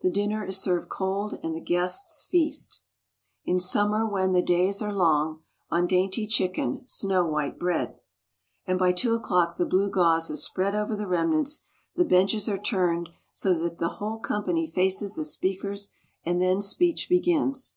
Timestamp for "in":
3.44-3.60